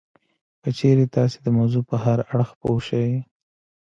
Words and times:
که 0.61 0.69
چېرې 0.79 1.05
تاسې 1.15 1.37
د 1.41 1.47
موضوع 1.57 1.83
په 1.89 1.95
هر 2.03 2.19
اړخ 2.31 2.49
پوه 2.59 2.79
شئ 2.87 3.11